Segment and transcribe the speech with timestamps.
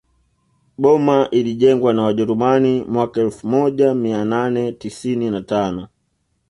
[0.77, 5.87] Boma ilijengwa na wajerumani mwaka elfu moja mia nane tisini na tano